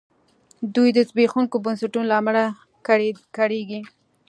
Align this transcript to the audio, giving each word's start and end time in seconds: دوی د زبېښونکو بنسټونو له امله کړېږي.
دوی 0.75 0.89
د 0.93 0.99
زبېښونکو 1.09 1.55
بنسټونو 1.65 2.07
له 2.09 2.15
امله 2.21 2.43
کړېږي. 3.37 3.81